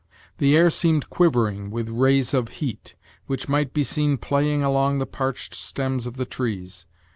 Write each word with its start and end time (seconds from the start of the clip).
The 0.39 0.57
air 0.57 0.71
seemed 0.71 1.11
quivering 1.11 1.69
with 1.69 1.87
rays 1.87 2.33
of 2.33 2.47
heat, 2.49 2.95
which 3.27 3.47
might 3.47 3.71
be 3.71 3.83
seen 3.83 4.17
playing 4.17 4.63
along 4.63 4.97
the 4.97 5.05
parched 5.05 5.53
stems 5.53 6.07
of 6.07 6.17
the 6.17 6.25
trees. 6.25 6.87